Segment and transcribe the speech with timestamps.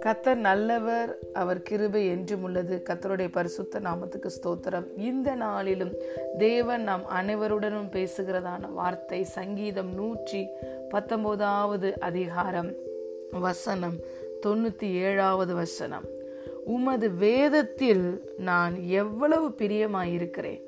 [0.00, 2.82] கத்தர் நல்லவர் அவர் கிருபை என்றும் உள்ளது.
[2.90, 4.86] கத்தருடைய பரிசுத்த நாமத்துக்கு ஸ்தோத்திரம்.
[4.96, 5.94] இந்த நாளிலும்
[6.38, 10.46] தேவன் நாம் அனைவருடனும் பேசுகிறதான வார்த்தை சங்கீதம் நூற்றி
[10.88, 12.72] பத்தொன்பதாவது அதிகாரம்
[13.40, 13.96] வசனம்
[14.46, 16.04] தொண்ணூத்தி ஏழாவது வசனம்.
[16.64, 20.62] உமது வேதத்தில் நான் எவ்வளவு பிரியமாயிருக்கிறேன்.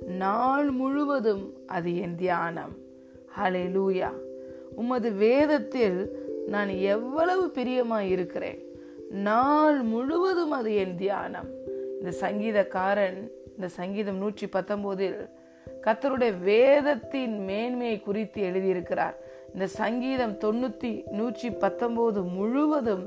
[0.00, 2.84] நாள் முழுவதும் அது என் தியானம்.
[3.38, 4.10] ஹலே லூயா
[4.80, 5.98] உமது வேதத்தில்
[6.54, 8.60] நான் எவ்வளவு பிரியமாக இருக்கிறேன்.
[9.28, 11.48] நாள் முழுவதும் அது என் தியானம்.
[11.98, 13.18] இந்த சங்கீதக்காரன்
[13.54, 15.18] இந்த சங்கீதம் நூற்றி பத்தொம்போதில்
[15.86, 19.16] கத்தருடைய வேதத்தின் மேன்மையை குறித்து எழுதியிருக்கிறார்.
[19.52, 23.04] இந்த சங்கீதம் தொண்ணூற்றி நூற்றி பத்தொம்போது முழுவதும்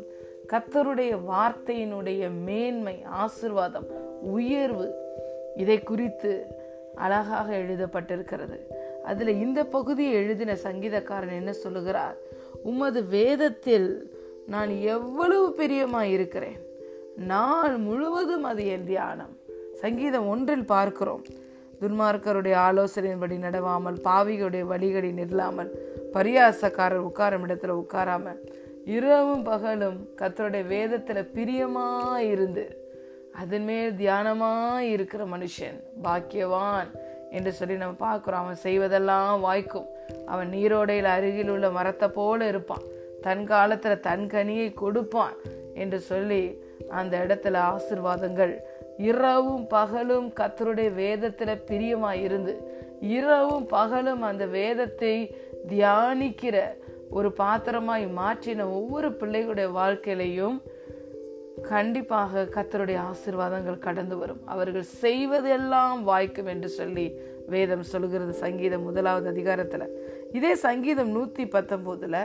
[0.53, 3.89] கத்தருடைய வார்த்தையினுடைய மேன்மை ஆசிர்வாதம்
[4.35, 4.87] உயர்வு
[5.55, 6.31] இதை குறித்து
[6.95, 8.57] அழகாக எழுதப்பட்டிருக்கிறது.
[9.03, 12.17] அதில் இந்த பகுதியை எழுதின சங்கீதக்காரன் என்ன சொல்லுகிறார்?
[12.63, 16.57] உமது வேதத்தில் நான் எவ்வளவு பிரியமாக இருக்கிறேன்.
[17.17, 19.37] நாள் முழுவதும் அது என் தியானம்.
[19.73, 21.23] சங்கீதம் ஒன்றில் பார்க்கிறோம்.
[21.81, 25.69] துன்மார்க்கருடைய ஆலோசனையின்படி நடவாமல் பாவிகளுடைய வழிகளை நில்லாமல்
[26.13, 28.35] பரியாசக்காரர் உட்காரும் இடத்துல உட்காராம
[28.85, 32.87] இரவும் பகலும் கத்தருடைய வேதத்துல பிரியமா இருந்து
[33.33, 36.87] அதன் மேல் தியானமா இருக்கிற மனுஷன் பாக்கியவான்.
[37.31, 38.43] என்று சொல்லி நம்ம பார்க்குறோம்.
[38.43, 39.87] அவன் செய்வதெல்லாம் வாய்க்கும்.
[40.25, 42.85] அவன் நீரோடையில் அருகில் உள்ள மரத்தை போல இருப்பான்.
[43.21, 45.37] தன் காலத்தில் தன் கனியை கொடுப்பான்
[45.73, 48.53] என்று சொல்லி அந்த இடத்துல ஆசிர்வாதங்கள்
[48.97, 52.53] இரவும் பகலும் கத்தருடைய வேதத்தில் பிரியமாக இருந்து
[52.99, 55.13] இரவும் பகலும் அந்த வேதத்தை
[55.67, 56.57] தியானிக்கிற
[57.09, 60.57] ஒரு பாத்திரமாய் மாற்றின ஒவ்வொரு பிள்ளைகளுடைய வாழ்க்கையிலையும்
[61.71, 64.41] கண்டிப்பாக கத்தருடைய ஆசிர்வாதங்கள் கடந்து வரும்.
[64.53, 67.07] அவர்கள் செய்வதெல்லாம் வாய்க்கும் என்று சொல்லி
[67.53, 69.85] வேதம் சொல்கிறது சங்கீதம் முதலாவது அதிகாரத்தில்.
[70.37, 72.21] இதே சங்கீதம் நூற்றி பத்தொம்போதில்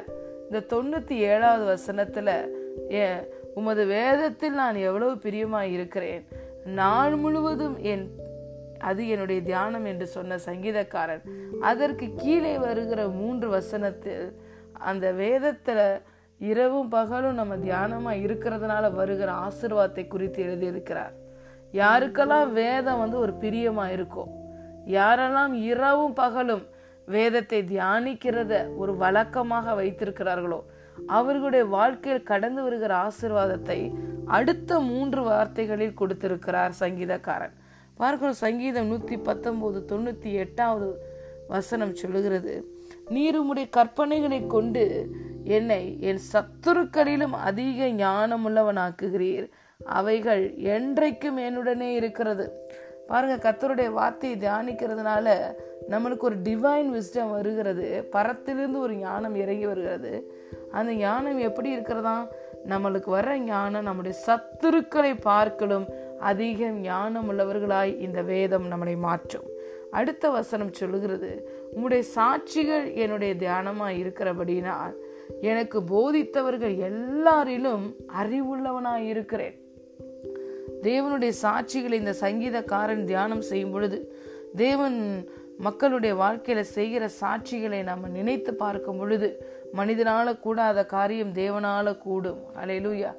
[0.46, 2.30] இந்த தொண்ணூற்றி ஏழாவது வசனத்துல
[3.60, 6.24] உமது வேதத்தில் நான் எவ்வளவு பிரியமாக இருக்கிறேன்.
[6.80, 8.06] நாள் முழுவதும் என்
[8.88, 11.22] அது என்னுடைய தியானம் என்று சொன்ன சங்கீதக்காரன்.
[11.70, 14.26] அதற்கு கீழே வருகிற மூன்று வசனத்தில்
[14.90, 15.86] அந்த வேதத்தில்
[16.40, 21.14] இரவும் பகலும் நம்ம தியானமாக இருக்கிறதுனால வருகிற ஆசிர்வாதத்தை குறித்து எழுதியிருக்கிறார்.
[21.74, 24.32] யாருக்கெல்லாம் வேதம் வந்து ஒரு பிரியமாக இருக்கும்
[24.98, 26.64] யாரெல்லாம் இரவும் பகலும்
[27.08, 30.60] வேதத்தை தியானிக்கிறத ஒரு வழக்கமாக வைத்திருக்கிறார்களோ
[31.14, 33.78] அவர்களுடைய வாழ்க்கையில் கடந்து வருகிற ஆசிர்வாதத்தை
[34.36, 37.54] அடுத்த மூன்று வார்த்தைகளில் கொடுத்திருக்கிறார் சங்கீதக்காரன்.
[38.00, 40.88] பார்க்கணும் சங்கீதம் நூற்றி பத்தொம்போது தொண்ணூற்றி எட்டாவது
[41.48, 42.54] வசனம் சொல்லுகிறது
[43.14, 44.84] நீருமுடைய கற்பனைகளை கொண்டு
[45.44, 49.50] என்னை என் சத்துருக்களிலும் அதிக ஞானமுள்ளவனாக்குகிறீர்.
[49.84, 52.52] அவைகள் என்றைக்கும் என்னுடனே இருக்கிறது.
[53.06, 55.54] பாருங்க கத்தருடைய வார்த்தையை தியானிக்கிறதுனால
[55.90, 58.08] நம்மளுக்கு ஒரு டிவைன் விஸ்டம் வருகிறது.
[58.12, 60.34] பரத்திலிருந்து ஒரு ஞானம் இறங்கி வருகிறது.
[60.70, 62.28] அந்த ஞானம் எப்படி இருக்கிறதா?
[62.68, 65.86] நம்மளுக்கு வர ஞானம் நம்முடைய சத்துருக்களை பார்க்கலும்
[66.18, 69.52] அதிக ஞானம் உள்ளவர்களாய் இந்த வேதம் நம்மளை மாற்றும்.
[69.90, 74.94] அடுத்த வசனம் சொல்லுகிறது உங்களுடைய சாட்சிகள் என்னுடைய தியானமாக இருக்கிறபடினால்
[75.40, 77.86] எனக்கு போதித்தவர்கள் எல்லாரிலும்
[78.20, 79.62] அறிவுள்ளவனாய் இருக்கிறேன்
[80.82, 83.98] தேவனுடைய சாட்சிகளை இந்த சங்கீதக்காரன் தியானம் செய்யும் பொழுது
[84.56, 92.40] தேவன் மக்களுடைய வாழ்க்கையில செய்கிற சாட்சிகளை நம்ம நினைத்து பார்க்கும் பொழுது மனிதனால கூடாத காரியம் தேவனால கூடும்.
[92.64, 93.12] அலையலூயா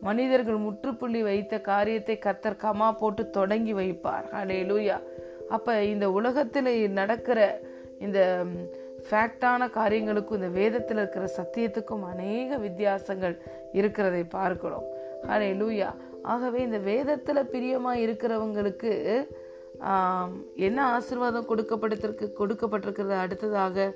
[0.00, 4.26] மனிதர்கள் முற்றுப்புள்ளி வைத்த காரியத்தை கத்தர் கமா போட்டு தொடங்கி வைப்பார்.
[4.30, 5.02] அலையலூயா
[5.48, 7.60] அப்ப இந்த உலகத்துல நடக்கிற
[7.98, 8.44] இந்த
[9.06, 13.36] ஃபேக்டான காரியங்களுக்கும் இந்த வேதத்தில் இருக்கிற சத்தியத்துக்கும் அநேக வித்தியாசங்கள்
[13.80, 14.86] இருக்கிறதை பார்க்கிறோம்.
[15.30, 15.90] ஹரே லூயா
[16.32, 18.92] ஆகவே இந்த வேதத்தில் பிரியமாக இருக்கிறவங்களுக்கு
[20.66, 23.86] என்ன ஆசிர்வாதம் கொடுக்கப்பட்டிருக்கு கொடுக்கப்பட்டிருக்கிறது அடுத்ததாக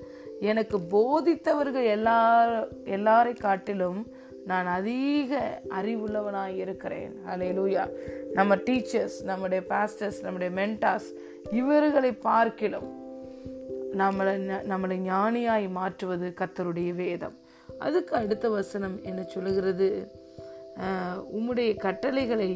[0.51, 2.55] எனக்கு போதித்தவர்கள் எல்லார்
[2.97, 4.01] எல்லாரை காட்டிலும்
[4.51, 5.39] நான் அதிக
[5.79, 7.13] அறிவுள்ளவனாக இருக்கிறேன்.
[7.33, 7.85] அலே லூயா
[8.39, 11.09] நம்ம டீச்சர்ஸ் நம்முடைய பாஸ்டர்ஸ் நம்முடைய மென்டாஸ்
[11.61, 12.89] இவர்களை பார்க்கிலும்
[14.01, 14.33] நம்மளை
[14.73, 17.37] நம்மளை ஞானியாய் மாற்றுவது கத்தருடைய வேதம்.
[17.79, 19.89] அதுக்கு அடுத்த வசனம் என்ன சொல்லுகிறது?
[21.37, 22.51] உம்முடைய கட்டளைகளை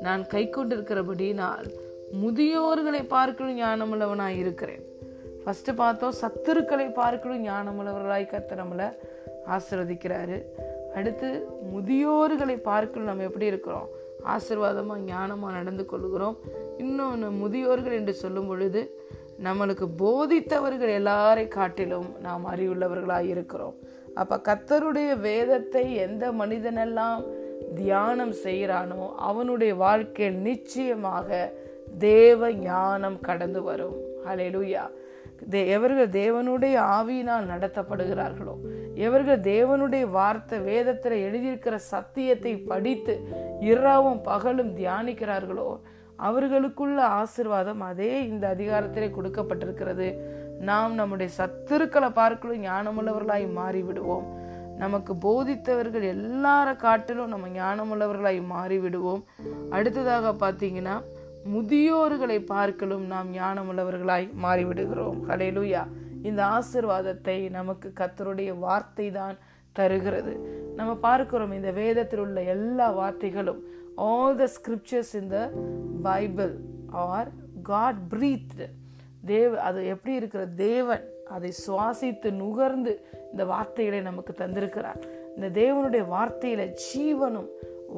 [0.00, 1.66] நான் கை கொண்டிருக்கிறபடினால்
[2.22, 4.84] முதியோர்களை பார்க்கணும் ஞானமுள்ளவனாய் இருக்கிறேன்.
[5.42, 8.88] ஃபஸ்ட்டு பார்த்தோம் சத்துருக்களை பார்க்கணும் ஞானமுள்ளவர்களாய் கத்த நம்மளை
[9.56, 10.38] ஆசிர்வதிக்கிறாரு.
[10.94, 11.28] அடுத்து
[11.74, 13.88] முதியோர்களை பார்க்கணும் நம்ம எப்படி இருக்கிறோம்?
[14.34, 16.36] ஆசிர்வாதமாக ஞானமாக நடந்து கொள்கிறோம்
[16.78, 18.80] இன்னொன்று முதியோர்கள் என்று சொல்லும் பொழுது
[19.42, 23.74] நம்மளுக்கு போதித்தவர்கள் எல்லாரை காட்டிலும் நாம் அறிவுள்ளவர்களாக இருக்கிறோம்.
[24.14, 27.24] அப்ப கத்தருடைய வேதத்தை எந்த மனிதனெல்லாம்
[27.74, 31.52] தியானம் செய்கிறானோ அவனுடைய வாழ்க்கையில் நிச்சயமாக
[31.98, 33.96] தேவ ஞானம் கடந்து வரும்.
[34.26, 34.88] ஹalleluya
[35.50, 38.58] தே எவர்கள் தேவனுடைய ஆவியினால் நடத்தப்படுகிறார்களோ
[38.94, 43.20] எவர்கள் தேவனுடைய வார்த்தை வேதத்தில் எழுதியிருக்கிற சத்தியத்தை படித்து
[43.60, 45.80] இரவும் பகலும் தியானிக்கிறார்களோ
[46.28, 50.08] அவர்களுக்குள்ள ஆசிர்வாதம் அதே இந்த அதிகாரத்திலே கொடுக்கப்பட்டிருக்கிறது.
[50.70, 54.26] நாம் நம்முடைய சத்துருக்களை பார்க்கலும் ஞானமுள்ளவர்களாய் மாறிவிடுவோம்.
[54.82, 59.22] நமக்கு போதித்தவர்கள் எல்லார காட்டிலும் நம்ம ஞானமுள்ளவர்களாய் மாறிவிடுவோம்.
[59.70, 60.96] அடுத்ததாக பார்த்தீங்கன்னா
[61.54, 65.18] முதியோர்களை பார்க்கலும் நாம் ஞானமுள்ளவர்களாய் மாறிவிடுகிறோம்.
[65.28, 65.82] ஹalleluya.
[66.28, 69.36] இந்த ஆசிர்வாதத்தை நமக்கு கத்தருடைய வார்த்தை தான்
[69.76, 70.34] தருகிறது.
[70.78, 73.60] நம்ம பார்க்கிறோம் இந்த வேதத்தில் உள்ள எல்லா வார்த்தைகளும்
[73.96, 75.50] all the scriptures in the
[76.02, 76.54] Bible
[76.86, 77.28] are
[77.62, 78.64] God breath
[79.24, 85.00] தேவ அது எப்படி இருக்கிற தேவன் அதை சுவாசித்து நுகர்ந்து இந்த வார்த்தைகளை நமக்கு தந்திருக்கிறார்.
[85.36, 87.48] இந்த தேவனுடைய வார்த்தையில ஜீவனும்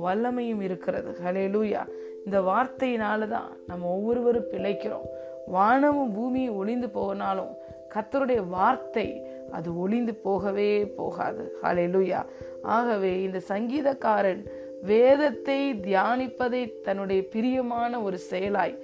[0.04, 1.16] வல்லமையும் இருக்கிறது.
[1.24, 1.88] ஹலேலூயா
[2.24, 5.06] இந்த வார்த்தையினால தான் நம்ம ஒவ்வொருவரும் பிழைக்கிறோம்.
[5.46, 7.52] வானமும் பூமியும் ஒளிந்து போனாலும்
[7.94, 11.56] கத்தருடைய வார்த்தை அது ஒளிந்து போகவே போகாது.
[11.62, 12.26] ஹalleluya
[12.62, 14.46] ஆகவே இந்த சங்கீதக்காரன்
[14.86, 18.74] வேதத்தை தியானிப்பதை தன்னுடைய பிரியமான ஒரு செயலாய்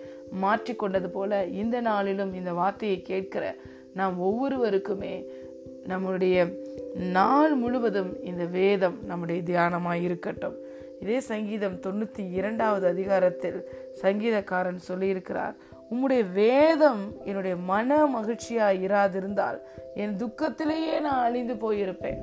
[0.43, 3.45] மாற்றிக்கொண்டது போல இந்த நாளிலும் இந்த வார்த்தையை கேட்கிற
[3.95, 5.15] நாம் ஒவ்வொருவருக்குமே
[5.87, 6.37] நம்முடைய
[7.17, 10.57] நாள் முழுவதும் இந்த வேதம் நம்முடைய தியானமாய் இருக்கட்டும்.
[11.01, 13.59] இதே சங்கீதம் தொண்ணூத்தி இரண்டாவது அதிகாரத்தில்
[14.03, 15.55] சங்கீதக்காரன் சொல்லியிருக்கிறார்
[15.93, 19.59] உம்முடைய வேதம் என்னுடைய மன மகிழ்ச்சியா இராதிருந்தால்
[19.95, 22.21] என் துக்கத்திலேயே நான் அழிந்து போயிருப்பேன்.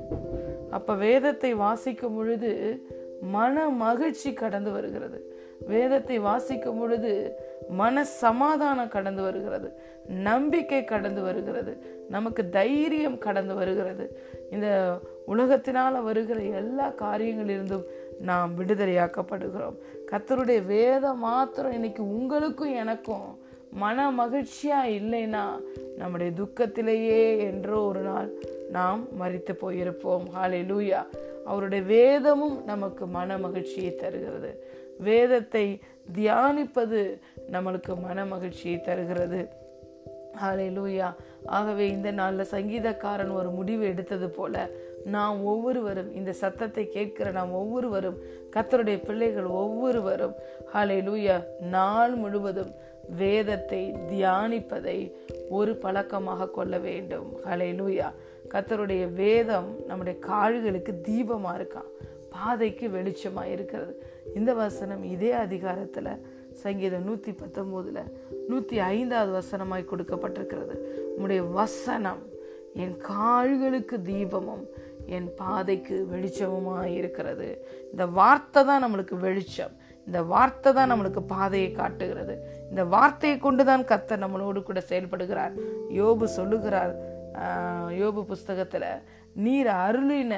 [0.70, 2.50] அப்ப வேதத்தை வாசிக்கும் பொழுது
[3.20, 5.34] மன மகிழ்ச்சி கடந்து வருகிறது.
[5.66, 7.32] வேதத்தை வாசிக்கும் பொழுது
[7.68, 9.72] மன சமாதானம் கடந்து வருகிறது.
[10.08, 12.04] நம்பிக்கை கடந்து வருகிறது.
[12.08, 14.20] நமக்கு தைரியம் கடந்து வருகிறது.
[14.50, 17.84] இந்த உலகத்தினால வருகிற எல்லா காரியங்களிலிருந்தும்
[18.20, 19.74] நாம் விடுதலையாக்கப்படுகிறோம்.
[20.10, 23.38] கத்தருடைய வேதம் மாத்திரம் இன்னைக்கு உங்களுக்கும் எனக்கும்
[23.72, 25.44] மன மகிழ்ச்சியா இல்லைன்னா
[25.96, 28.30] நம்முடைய துக்கத்திலேயே என்றோ ஒரு நாள்
[28.70, 30.22] நாம் மறித்து போயிருப்போம்.
[30.36, 31.06] ஹாலே லூயா
[31.50, 34.50] அவருடைய வேதமும் நமக்கு மன மகிழ்ச்சியை தருகிறது.
[35.08, 35.66] வேதத்தை
[36.16, 37.00] தியானிப்பது
[37.52, 39.40] நம்மளுக்கு மன மகிழ்ச்சியை தருகிறது.
[40.40, 41.08] ஹாலே லூயா
[41.56, 44.54] ஆகவே இந்த நாளில் சங்கீதக்காரன் ஒரு முடிவு எடுத்தது போல
[45.14, 48.18] நாம் ஒவ்வொருவரும் இந்த சத்தத்தை கேட்கிற நாம் ஒவ்வொருவரும்
[48.54, 50.34] கத்தருடைய பிள்ளைகள் ஒவ்வொருவரும்
[50.74, 51.36] ஹலே லூயா
[51.74, 52.72] நாள் முழுவதும்
[53.18, 54.98] வேதத்தை தியானிப்பதை
[55.58, 57.28] ஒரு பழக்கமாக கொள்ள வேண்டும்.
[57.46, 58.08] ஹலே லூயா
[58.52, 61.90] கத்தருடைய வேதம் நம்முடைய கால்களுக்கு தீபமாக இருக்கான்.
[62.34, 63.92] பாதைக்கு வெளிச்சமாக இருக்கிறது.
[64.38, 66.12] இந்த வசனம் இதே அதிகாரத்தில்
[66.62, 68.10] சங்கீதம் நூற்றி பத்தொம்போதில்
[68.50, 70.74] நூற்றி ஐந்தாவது வசனமாய் கொடுக்கப்பட்டிருக்கிறது.
[71.14, 72.22] உம்முடைய வசனம்
[72.82, 74.64] என் கால்களுக்கு தீபமும்
[75.16, 77.48] என் பாதைக்கு வெளிச்சமுமாக இருக்கிறது.
[77.92, 79.74] இந்த வார்த்தை தான் நம்மளுக்கு வெளிச்சம்.
[80.06, 82.34] இந்த வார்த்தை தான் நம்மளுக்கு பாதையை காட்டுகிறது.
[82.70, 85.54] இந்த வார்த்தையை கொண்டு தான் கத்தர் நம்மளோடு கூட செயல்படுகிறார்.
[86.00, 86.92] யோபு சொல்லுகிறார்
[88.00, 88.90] யோபு புஸ்தகத்தில்
[89.34, 90.34] நீர் அருளின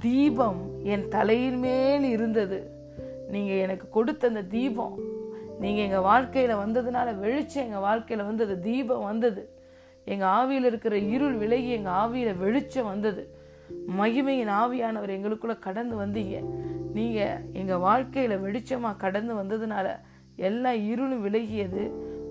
[0.00, 2.58] தீபம் என் தலையின் மேல் இருந்தது.
[3.30, 4.96] நீங்கள் எனக்கு கொடுத்த அந்த தீபம்
[5.60, 9.42] நீங்கள் எங்கள் வாழ்க்கையில் வந்ததுனால வெளிச்சம் எங்கள் வாழ்க்கையில் வந்தது தீபம் வந்தது.
[10.04, 13.22] எங்கள் ஆவியில் இருக்கிற இருள் விலகி எங்கள் ஆவியில் வெளிச்சம் வந்தது.
[14.00, 16.36] மகிமையின் ஆவியானவர் எங்களுக்குள்ள கடந்து வந்தீங்க.
[16.92, 19.88] நீங்கள் எங்கள் வாழ்க்கையில் வெளிச்சமாக கடந்து வந்ததுனால
[20.36, 21.82] எல்லா இருளும் விலகியது.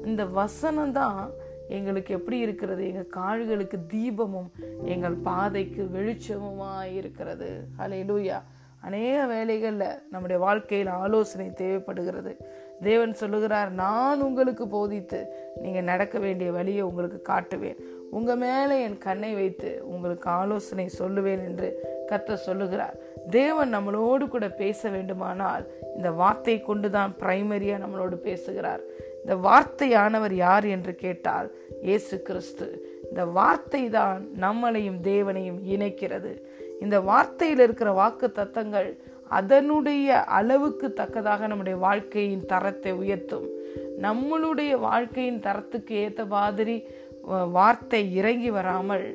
[0.06, 1.32] இந்த வசனம் தான்
[1.70, 2.88] எங்களுக்கு எப்படி இருக்கிறது?
[2.88, 4.50] எங்கள் கால்களுக்கு தீபமும்
[4.84, 7.68] எங்கள் பாதைக்கு வெளிச்சமுமா இருக்கிறது.
[7.78, 8.40] அலை லூயா
[8.82, 12.38] அநேக வேலைகளில் நம்முடைய வாழ்க்கையில் ஆலோசனை தேவைப்படுகிறது.
[12.82, 17.76] தேவன் சொல்லுகிறார் நான் உங்களுக்கு போதித்து நீங்கள் நடக்க வேண்டிய வழியை உங்களுக்கு காட்டுவேன்.
[18.12, 21.70] உங்கள் மேலே என் கண்ணை வைத்து உங்களுக்கு ஆலோசனை சொல்லுவேன் என்று
[22.12, 22.96] கத்த சொல்லுகிறார்.
[23.30, 28.82] தேவன் நம்மளோடு கூட பேச வேண்டுமானால் இந்த வார்த்தை கொண்டு தான் பிரைமரியாக நம்மளோடு பேசுகிறார்.
[29.28, 31.48] இந்த வார்த்தையானவர் யார் என்று கேட்டால்
[31.88, 32.68] இயேசு கிறிஸ்து.
[33.08, 36.32] இந்த வார்த்தை தான் நம்மளையும் தேவனையும் இணைக்கிறது.
[36.84, 38.88] இந்த வார்த்தையில் இருக்கிற வாக்கு தத்தங்கள்
[39.40, 43.48] அதனுடைய அளவுக்கு தக்கதாக நம்முடைய வாழ்க்கையின் தரத்தை உயர்த்தும்.
[44.06, 46.78] நம்மளுடைய வாழ்க்கையின் தரத்துக்கு ஏற்ற மாதிரி
[47.58, 49.06] வார்த்தை இறங்கி வராமல்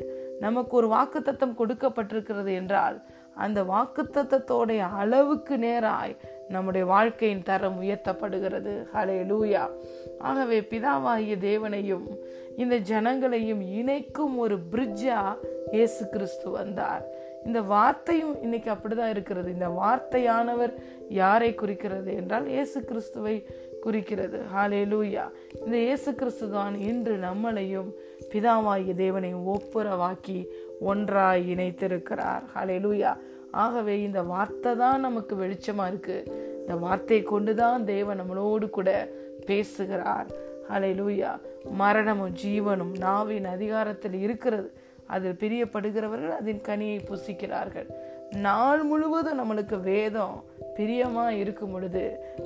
[0.45, 2.99] நமக்கு ஒரு வாக்கு தத்தம் கொடுக்கப்பட்டிருக்கிறது என்றால்
[3.45, 6.15] அந்த வாக்கு தத்தத்தோடைய அளவுக்கு நேராய்
[6.49, 8.87] நம்முடைய வாழ்க்கையின் தரம் உயர்த்தப்படுகிறது.
[8.95, 9.71] ஹலே லூயா
[10.19, 12.19] ஆகவே பிதாவாகிய தேவனையும்
[12.57, 15.37] இந்த ஜனங்களையும் இணைக்கும் ஒரு பிரிட்ஜா
[15.71, 17.05] இயேசு கிறிஸ்து வந்தார்.
[17.45, 19.53] இந்த வார்த்தையும் இன்னைக்கு அப்படிதான் இருக்கிறது.
[19.53, 20.75] இந்த வார்த்தையானவர்
[21.09, 23.47] யாரை குறிக்கிறது என்றால் இயேசு கிறிஸ்துவை
[23.81, 24.41] குறிக்கிறது.
[24.55, 25.25] ஹாலே லூயா
[25.65, 27.91] இந்த இயேசு கிறிஸ்து தான் இன்று நம்மளையும்
[28.33, 30.47] பிதாவாகிய தேவனையும் ஒப்புரவாக்கி
[30.81, 32.43] ஒன்றாய் இணைத்திருக்கிறார்.
[32.55, 33.17] ஹாலே லூயா
[33.53, 36.27] ஆகவே இந்த வார்த்தை தான் நமக்கு வெளிச்சமாக இருக்குது
[36.59, 39.09] இந்த வார்த்தையை கொண்டு தான் தேவன் நம்மளோடு கூட
[39.47, 40.27] பேசுகிறார்.
[40.69, 41.41] அலை லூயா
[41.71, 44.73] மரணமும் ஜீவனும் நாவின் அதிகாரத்தில் இருக்கிறது.
[45.07, 47.89] அதில் பிரியப்படுகிறவர்கள் அதன் கனியை புசிக்கிறார்கள்.
[48.37, 50.45] நாள் முழுவதும் நம்மளுக்கு வேதம்
[50.75, 52.03] பிரியமாக இருக்கும் பொழுது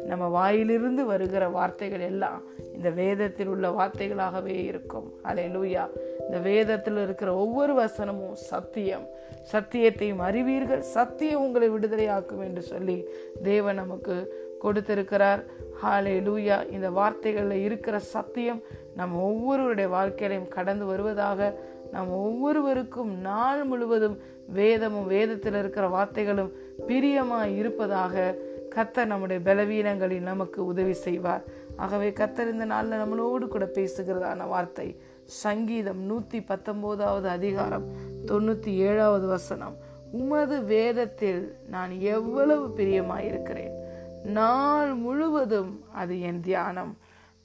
[0.07, 2.43] நம்ம வாயிலிருந்து வருகிற வார்த்தைகள் எல்லாம்
[2.75, 5.13] இந்த வேதத்தில் உள்ள வார்த்தைகளாகவே இருக்கும்.
[5.23, 5.85] அலை லூயா
[6.21, 9.07] இந்த வேதத்தில் இருக்கிற ஒவ்வொரு வசனமும் சத்தியம்.
[9.53, 10.81] சத்தியத்தையும் அறிவீர்கள்.
[10.81, 13.09] சத்தியம் உங்களை விடுதலையாக்கும் என்று சொல்லி
[13.43, 15.45] தேவன் நமக்கு கொடுத்திருக்கிறார்.
[15.83, 18.63] ஹாலே லூயா இந்த வார்த்தைகளில் இருக்கிற சத்தியம்
[18.97, 21.59] நம்ம ஒவ்வொருவருடைய வாழ்க்கையிலையும் கடந்து வருவதாக
[21.93, 24.17] நாம் ஒவ்வொருவருக்கும் நாள் முழுவதும்
[24.47, 26.53] வேதமும் வேதத்தில் இருக்கிற வார்த்தைகளும்
[26.89, 28.35] பிரியமாய் இருப்பதாக
[28.75, 31.45] கத்தர் நம்முடைய பலவீனங்களில் நமக்கு உதவி செய்வார்.
[31.77, 37.87] ஆகவே கத்தர் இந்த நாளில் நம்மளோடு கூட பேசுகிறதான வார்த்தை சங்கீதம் நூற்றி பத்தொம்போதாவது அதிகாரம்
[38.27, 39.77] தொண்ணூற்றி ஏழாவது வசனம்.
[40.11, 43.75] உமது வேதத்தில் நான் எவ்வளவு பிரியமாயிருக்கிறேன்
[44.23, 46.97] நாள் முழுவதும் அது என் தியானம்.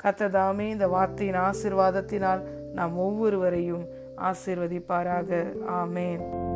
[0.03, 2.41] கத்ததாமே இந்த வார்த்தையின் ஆசிர்வாதத்தினால்
[2.73, 3.85] நாம் ஒவ்வொருவரையும்
[4.17, 5.43] ஆசிர்வதிப்பாராக.
[5.67, 6.49] ஆமேன்.